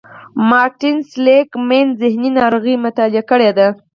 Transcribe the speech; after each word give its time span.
مارټين 0.49 0.97
سېليګ 1.09 1.47
مېن 1.67 1.87
ذهني 2.01 2.29
ناروغۍ 2.39 2.75
مطالعه 2.85 3.23
کړې 3.29 3.49
دي. 3.57 3.67